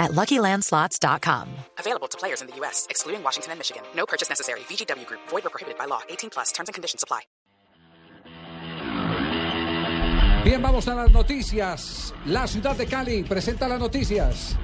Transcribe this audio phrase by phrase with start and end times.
[0.00, 1.46] at LuckyLandSlots.com.
[1.78, 3.82] Available to players in the U.S., excluding Washington and Michigan.
[3.94, 4.60] No purchase necessary.
[4.60, 5.20] VGW Group.
[5.28, 6.00] Void or prohibited by law.
[6.08, 6.50] 18 plus.
[6.50, 7.20] Terms and conditions apply.
[10.42, 12.14] Bien, vamos a las noticias.
[12.24, 14.56] La ciudad de Cali presenta las noticias.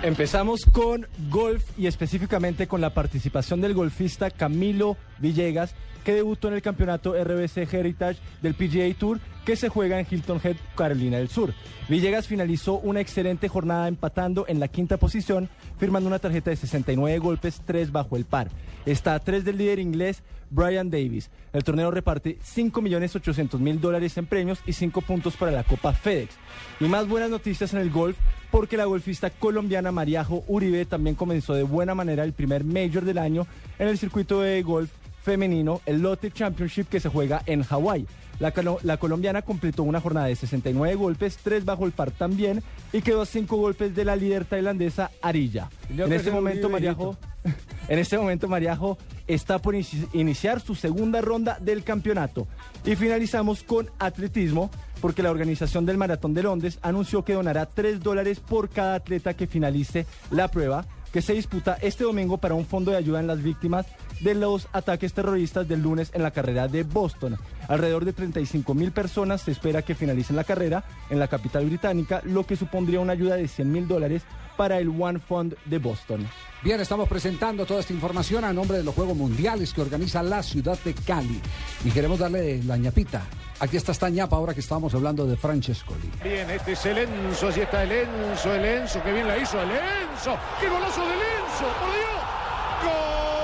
[0.00, 6.54] Empezamos con golf y específicamente con la participación del golfista Camilo Villegas, que debutó en
[6.54, 9.18] el campeonato RBC Heritage del PGA Tour
[9.48, 11.54] que se juega en Hilton Head, Carolina del Sur.
[11.88, 15.48] Villegas finalizó una excelente jornada empatando en la quinta posición,
[15.78, 18.50] firmando una tarjeta de 69 golpes, 3 bajo el par.
[18.84, 21.30] Está a 3 del líder inglés Brian Davis.
[21.54, 26.34] El torneo reparte 5.800.000 dólares en premios y 5 puntos para la Copa FedEx.
[26.78, 28.18] Y más buenas noticias en el golf
[28.50, 33.16] porque la golfista colombiana Mariajo Uribe también comenzó de buena manera el primer Major del
[33.16, 33.46] año
[33.78, 34.90] en el circuito de golf
[35.28, 38.06] femenino, el Lotte Championship que se juega en Hawái.
[38.40, 42.62] La, la, colombiana completó una jornada de 69 golpes, 3 bajo el par también,
[42.94, 45.68] y quedó a 5 golpes de la líder tailandesa Arilla.
[45.90, 47.18] En este momento, Mariajo,
[47.88, 49.74] en este momento, Mariajo está por
[50.14, 52.48] iniciar su segunda ronda del campeonato.
[52.86, 54.70] Y finalizamos con atletismo,
[55.02, 59.34] porque la organización del Maratón de Londres anunció que donará 3 dólares por cada atleta
[59.34, 63.26] que finalice la prueba, que se disputa este domingo para un fondo de ayuda en
[63.26, 63.84] las víctimas
[64.20, 67.36] de los ataques terroristas del lunes en la carrera de Boston.
[67.68, 72.20] Alrededor de 35 mil personas se espera que finalicen la carrera en la capital británica,
[72.24, 74.22] lo que supondría una ayuda de 100 mil dólares
[74.56, 76.28] para el One Fund de Boston.
[76.62, 80.42] Bien, estamos presentando toda esta información a nombre de los Juegos Mundiales que organiza la
[80.42, 81.40] ciudad de Cali.
[81.84, 83.22] Y queremos darle la ñapita.
[83.60, 86.10] Aquí está esta ñapa ahora que estábamos hablando de Francescoli.
[86.22, 89.60] Bien, este es el Enzo, así está el Enzo, el Enzo, que bien la hizo
[89.62, 90.36] el Enzo.
[90.60, 91.64] ¡Qué golazo del Enzo!
[91.80, 92.18] ¡Por Dios!
[92.84, 93.37] ¡Gol!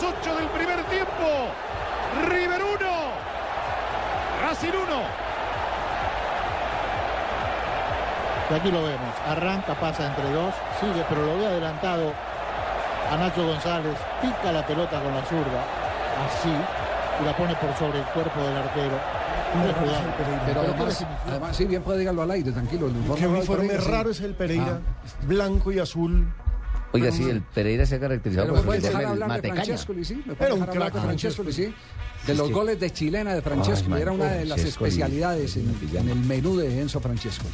[0.00, 1.50] Del primer tiempo.
[2.28, 2.86] River 1,
[4.44, 4.78] Racing 1.
[8.50, 12.12] Y aquí lo vemos, arranca, pasa entre dos, sigue, pero lo ve adelantado
[13.10, 15.64] a Nacho González, pica la pelota con la zurda,
[16.26, 16.48] así,
[17.20, 19.18] y la pone por sobre el cuerpo del arquero.
[20.46, 22.86] Pero además, además, sí, bien puede dígalo al aire, tranquilo.
[22.86, 25.24] El Qué uniforme raro es el Pereira, ah.
[25.26, 26.28] blanco y azul.
[26.92, 30.22] Oiga, sí, el Pereira se ha caracterizado por su el mate Francescoli, sí.
[30.40, 31.74] Era un crack de Francescoli, sí.
[32.26, 35.68] De los goles de chilena de Francesco, era una de las especialidades en,
[36.08, 37.44] el menú de Enzo Francesco.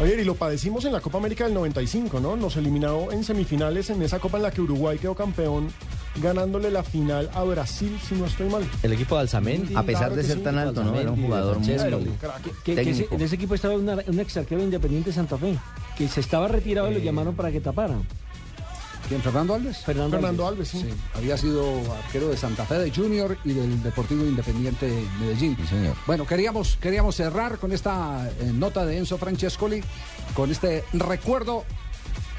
[0.00, 2.34] Oye, y lo padecimos en la Copa América del 95, ¿no?
[2.36, 5.68] Nos eliminó en semifinales en esa Copa en la que Uruguay quedó campeón,
[6.20, 8.64] ganándole la final a Brasil, si no estoy mal.
[8.82, 9.74] El equipo de Alzamendi.
[9.76, 10.98] A pesar de ser tan alto, ¿no?
[10.98, 11.70] Era un jugador muy
[12.66, 15.56] En ese equipo estaba un ex arquero independiente de Santa Fe,
[15.96, 17.96] que se estaba retirado y lo llamaron para que tapara.
[19.08, 19.22] ¿Quién?
[19.22, 19.78] ¿Fernando Alves?
[19.78, 20.88] Fernando, Alves, sí.
[21.14, 25.56] Había sido arquero de Santa Fe de Junior y del Deportivo Independiente de Medellín.
[25.60, 25.96] Sí, señor.
[26.06, 29.82] Bueno, queríamos, queríamos cerrar con esta eh, nota de Enzo Francescoli,
[30.34, 31.64] con este recuerdo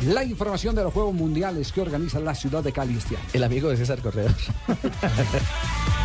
[0.02, 3.26] la información de los Juegos Mundiales que organiza la ciudad de Cali este año.
[3.34, 4.34] El amigo de César Correa.